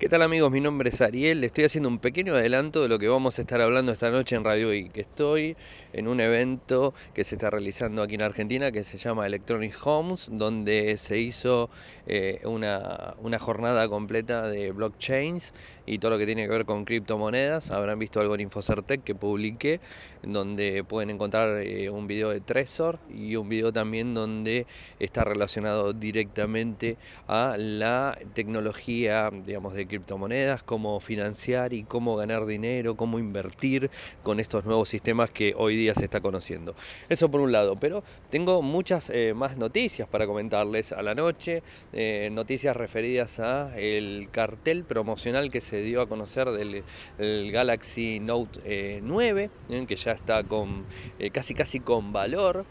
¿Qué 0.00 0.08
tal 0.08 0.22
amigos? 0.22 0.50
Mi 0.50 0.62
nombre 0.62 0.88
es 0.88 1.02
Ariel, 1.02 1.44
estoy 1.44 1.64
haciendo 1.64 1.90
un 1.90 1.98
pequeño 1.98 2.32
adelanto 2.32 2.80
de 2.80 2.88
lo 2.88 2.98
que 2.98 3.06
vamos 3.06 3.38
a 3.38 3.42
estar 3.42 3.60
hablando 3.60 3.92
esta 3.92 4.08
noche 4.08 4.34
en 4.34 4.44
Radio 4.44 4.72
I, 4.72 4.88
que 4.88 5.02
estoy 5.02 5.58
en 5.92 6.08
un 6.08 6.20
evento 6.20 6.94
que 7.12 7.22
se 7.22 7.34
está 7.34 7.50
realizando 7.50 8.02
aquí 8.02 8.14
en 8.14 8.22
Argentina 8.22 8.72
que 8.72 8.82
se 8.82 8.96
llama 8.96 9.26
Electronic 9.26 9.74
Homes, 9.86 10.30
donde 10.32 10.96
se 10.96 11.18
hizo 11.18 11.68
eh, 12.06 12.40
una, 12.44 13.14
jornada 13.38 13.90
completa 13.90 14.48
de 14.48 14.72
blockchains 14.72 15.52
y 15.84 15.98
todo 15.98 16.12
lo 16.12 16.18
que 16.18 16.24
tiene 16.24 16.44
que 16.44 16.48
ver 16.48 16.64
con 16.64 16.86
criptomonedas. 16.86 17.70
Habrán 17.70 17.98
visto 17.98 18.20
algo 18.20 18.34
en 18.34 18.40
Infocertec 18.40 19.04
que 19.04 19.14
publiqué, 19.14 19.80
donde 20.22 20.82
pueden 20.82 21.10
encontrar 21.10 21.58
eh, 21.58 21.90
un 21.90 22.06
video 22.06 22.30
de 22.30 22.40
Trezor 22.40 23.00
y 23.12 23.36
un 23.36 23.50
video 23.50 23.70
también 23.70 24.14
donde 24.14 24.66
está 24.98 25.24
relacionado 25.24 25.92
directamente 25.92 26.96
a 27.28 27.56
la 27.58 28.18
tecnología, 28.32 29.30
digamos, 29.44 29.74
de 29.74 29.89
criptomonedas, 29.90 30.62
cómo 30.62 30.98
financiar 31.00 31.74
y 31.74 31.82
cómo 31.82 32.16
ganar 32.16 32.46
dinero, 32.46 32.96
cómo 32.96 33.18
invertir 33.18 33.90
con 34.22 34.40
estos 34.40 34.64
nuevos 34.64 34.88
sistemas 34.88 35.30
que 35.30 35.54
hoy 35.56 35.76
día 35.76 35.94
se 35.94 36.04
está 36.04 36.20
conociendo. 36.20 36.74
Eso 37.08 37.30
por 37.30 37.40
un 37.40 37.52
lado, 37.52 37.76
pero 37.76 38.02
tengo 38.30 38.62
muchas 38.62 39.10
eh, 39.10 39.34
más 39.34 39.56
noticias 39.56 40.08
para 40.08 40.26
comentarles 40.26 40.92
a 40.92 41.02
la 41.02 41.14
noche, 41.14 41.62
eh, 41.92 42.30
noticias 42.32 42.76
referidas 42.76 43.40
a 43.40 43.76
el 43.76 44.28
cartel 44.30 44.84
promocional 44.84 45.50
que 45.50 45.60
se 45.60 45.82
dio 45.82 46.00
a 46.00 46.08
conocer 46.08 46.48
del 46.50 47.52
Galaxy 47.52 48.20
Note 48.20 49.00
9, 49.02 49.50
eh, 49.68 49.84
que 49.86 49.96
ya 49.96 50.12
está 50.12 50.44
con 50.44 50.86
casi 51.32 51.54
casi 51.54 51.80
con 51.80 52.12
valor. 52.12 52.64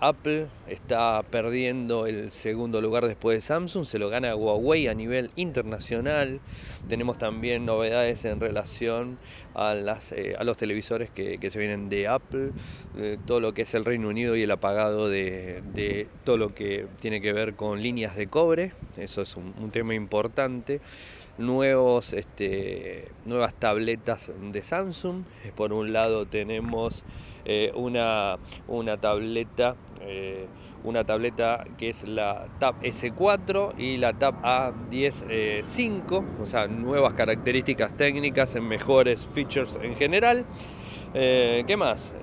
Apple 0.00 0.48
está 0.66 1.22
perdiendo 1.22 2.06
el 2.06 2.32
segundo 2.32 2.80
lugar 2.80 3.06
después 3.06 3.38
de 3.38 3.40
Samsung, 3.42 3.84
se 3.86 4.00
lo 4.00 4.08
gana 4.08 4.34
Huawei 4.34 4.88
a 4.88 4.94
nivel 4.94 5.30
internacional. 5.36 5.91
Tenemos 6.88 7.18
también 7.18 7.66
novedades 7.66 8.24
en 8.24 8.40
relación 8.40 9.18
a, 9.54 9.74
eh, 10.12 10.36
los 10.42 10.56
televisores 10.56 11.10
que, 11.10 11.38
se 11.50 11.58
vienen 11.58 11.88
de 11.88 12.08
Apple, 12.08 12.50
todo 13.26 13.40
lo 13.40 13.52
que 13.52 13.62
es 13.62 13.74
el 13.74 13.84
Reino 13.84 14.08
Unido 14.08 14.36
y 14.36 14.42
el 14.42 14.50
apagado 14.50 15.08
de, 15.08 16.08
todo 16.24 16.36
lo 16.36 16.54
que 16.54 16.86
tiene 17.00 17.20
que 17.20 17.32
ver 17.32 17.54
con 17.54 17.82
líneas 17.82 18.16
de 18.16 18.26
cobre, 18.26 18.72
eso 18.96 19.22
es 19.22 19.36
un, 19.36 19.70
tema 19.70 19.94
importante. 19.94 20.80
Nuevos, 21.38 22.12
este, 22.12 23.08
nuevas 23.24 23.54
tabletas 23.54 24.30
de 24.52 24.62
Samsung. 24.62 25.22
Por 25.56 25.72
un 25.72 25.92
lado 25.94 26.26
tenemos 26.26 27.04
eh, 27.44 27.72
una, 27.74 28.38
una, 28.68 28.98
tableta, 28.98 29.74
eh, 30.02 30.46
una 30.84 31.04
tableta 31.04 31.64
que 31.78 31.88
es 31.90 32.06
la 32.08 32.46
Tab 32.58 32.80
S4 32.82 33.74
y 33.78 33.96
la 33.96 34.12
Tab 34.12 34.42
A10 34.42 35.62
o 36.40 36.46
sea, 36.46 36.66
nuevas 36.66 37.12
características 37.14 37.96
técnicas 37.96 38.56
en 38.56 38.66
mejores 38.66 39.28
features 39.32 39.78
en 39.82 39.96
general. 39.96 40.44
Eh, 41.14 41.64
¿Qué 41.66 41.76
más? 41.76 42.14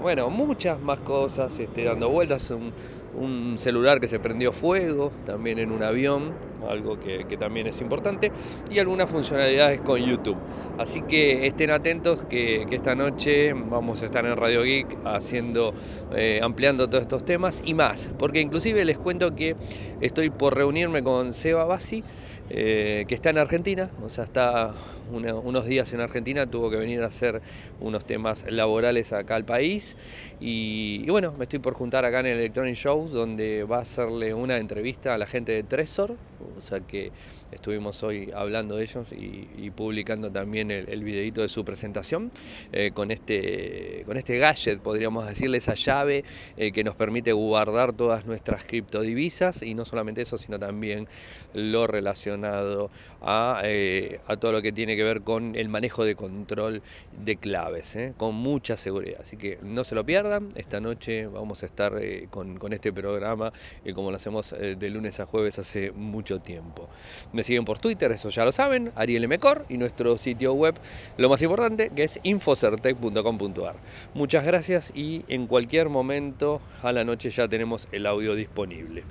bueno, 0.00 0.30
muchas 0.30 0.80
más 0.80 1.00
cosas, 1.00 1.58
este, 1.58 1.82
dando 1.82 2.08
vueltas, 2.08 2.52
un 2.52 3.58
celular 3.58 3.98
que 3.98 4.06
se 4.06 4.20
prendió 4.20 4.52
fuego, 4.52 5.12
también 5.26 5.58
en 5.58 5.72
un 5.72 5.82
avión, 5.82 6.32
algo 6.68 6.98
que, 6.98 7.24
también 7.38 7.66
es 7.66 7.80
importante, 7.80 8.32
y 8.70 8.78
algunas 8.78 9.10
funcionalidades 9.10 9.80
con 9.80 10.00
YouTube. 10.00 10.36
Así 10.78 11.02
que 11.02 11.46
estén 11.46 11.70
atentos 11.70 12.24
que, 12.24 12.66
esta 12.70 12.94
noche 12.94 13.52
vamos 13.52 14.02
a 14.02 14.06
estar 14.06 14.24
en 14.24 14.36
Radio 14.36 14.62
Geek 14.62 14.98
haciendo, 15.04 15.74
eh, 16.14 16.40
ampliando 16.42 16.88
todos 16.88 17.02
estos 17.02 17.24
temas 17.24 17.62
y 17.64 17.74
más, 17.74 18.08
porque 18.18 18.40
inclusive 18.40 18.84
les 18.84 18.98
cuento 18.98 19.34
que 19.34 19.56
estoy 20.00 20.30
por 20.30 20.56
reunirme 20.56 21.02
con 21.02 21.32
Seba 21.32 21.64
Bassi, 21.64 22.04
eh, 22.50 23.04
que 23.08 23.14
está 23.14 23.30
en 23.30 23.38
Argentina, 23.38 23.90
o 24.02 24.08
sea, 24.08 24.24
está 24.24 24.74
unos 25.10 25.66
días 25.66 25.92
en 25.92 26.00
Argentina, 26.00 26.46
tuvo 26.46 26.70
que 26.70 26.76
venir 26.76 27.02
a 27.02 27.06
hacer 27.06 27.40
unos 27.80 28.04
temas 28.04 28.44
laborales 28.48 29.12
acá 29.12 29.36
al 29.36 29.44
país. 29.44 29.96
Y, 30.40 31.08
bueno, 31.10 31.34
me 31.36 31.44
estoy 31.44 31.58
por 31.58 31.74
juntar 31.74 32.04
acá 32.04 32.20
en 32.20 32.26
el 32.26 32.38
Electronic 32.38 32.76
Show, 32.76 33.08
donde 33.08 33.64
va 33.64 33.78
a 33.78 33.82
hacerle 33.82 34.34
una 34.34 34.58
entrevista 34.58 35.14
a 35.14 35.18
la 35.18 35.26
gente 35.26 35.52
de 35.52 35.62
Tresor, 35.62 36.16
o 36.56 36.62
sea 36.62 36.80
que 36.80 37.12
estuvimos 37.52 38.02
hoy 38.02 38.30
hablando 38.34 38.76
de 38.76 38.82
ellos 38.82 39.12
y, 39.12 39.70
publicando 39.70 40.30
también 40.32 40.70
el, 40.70 40.88
el, 40.88 41.04
videito 41.04 41.42
de 41.42 41.48
su 41.48 41.64
presentación 41.64 42.30
eh, 42.72 42.90
con, 42.92 43.10
este, 43.10 44.02
con 44.06 44.16
este 44.16 44.38
gadget, 44.38 44.80
podríamos 44.80 45.26
decirle, 45.26 45.58
esa 45.58 45.74
llave 45.74 46.24
eh, 46.56 46.72
que 46.72 46.84
nos 46.84 46.94
permite 46.94 47.32
guardar 47.32 47.92
todas 47.92 48.26
nuestras 48.26 48.64
criptodivisas 48.64 49.62
y 49.62 49.74
no 49.74 49.84
solamente 49.84 50.22
eso, 50.22 50.38
sino 50.38 50.58
también 50.58 51.06
lo 51.54 51.86
relacionado 51.86 52.90
a, 53.20 53.60
eh, 53.64 54.20
todo 54.40 54.52
lo 54.52 54.62
que 54.62 54.72
tiene 54.72 54.96
que 54.96 55.04
ver 55.04 55.22
con 55.22 55.54
el 55.54 55.68
manejo 55.68 56.04
de 56.04 56.14
control 56.14 56.82
de 57.24 57.36
claves, 57.36 57.98
con 58.16 58.34
mucha 58.34 58.76
seguridad. 58.76 59.20
Así 59.20 59.36
que 59.36 59.58
no 59.62 59.84
se 59.84 59.94
lo 59.94 60.04
pierdan, 60.04 60.48
esta 60.54 60.80
noche 60.80 61.26
vamos 61.26 61.62
a 61.62 61.66
estar 61.66 61.92
con, 62.30 62.58
con, 62.58 62.72
este 62.72 62.92
programa 62.92 63.52
como 63.94 64.10
lo 64.10 64.16
hacemos 64.16 64.54
de 64.58 64.90
lunes 64.90 65.20
a 65.20 65.26
jueves 65.26 65.58
hace 65.58 65.90
mucho 65.92 66.37
tiempo. 66.40 66.88
Me 67.32 67.42
siguen 67.42 67.64
por 67.64 67.78
Twitter, 67.78 68.12
eso 68.12 68.28
ya 68.28 68.44
lo 68.44 68.52
saben, 68.52 68.92
Ariel 68.94 69.28
Mecor 69.28 69.66
y 69.68 69.78
nuestro 69.78 70.16
sitio 70.18 70.52
web, 70.52 70.74
lo 71.16 71.28
más 71.28 71.42
importante, 71.42 71.90
que 71.90 72.04
es 72.04 72.20
infocertec.com.ar. 72.22 73.76
Muchas 74.14 74.44
gracias 74.44 74.92
y 74.94 75.24
en 75.28 75.46
cualquier 75.46 75.88
momento 75.88 76.60
a 76.82 76.92
la 76.92 77.04
noche 77.04 77.30
ya 77.30 77.48
tenemos 77.48 77.88
el 77.92 78.06
audio 78.06 78.34
disponible. 78.34 79.04